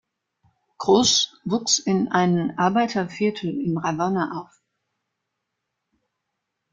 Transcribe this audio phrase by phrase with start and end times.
[0.79, 4.59] Cruz wuchs in einem Arbeiterviertel in Havanna auf.